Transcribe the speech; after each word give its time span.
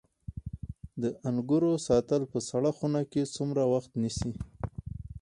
د 1.01 1.03
انګورو 1.29 1.71
ساتل 1.87 2.21
په 2.31 2.39
سړه 2.49 2.69
خونه 2.77 3.01
کې 3.11 3.31
څومره 3.35 3.61
وخت 3.73 3.91
نیسي؟ 4.01 4.31